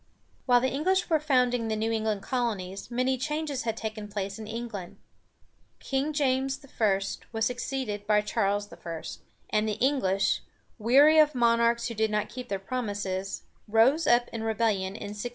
[0.47, 4.47] While the English were founding the New England colonies, many changes had taken place in
[4.47, 4.97] England.
[5.77, 6.99] King James I.
[7.31, 9.03] was succeeded by Charles I.,
[9.51, 10.41] and the English,
[10.79, 15.29] weary of monarchs who did not keep their promises, rose up in rebellion in 1643.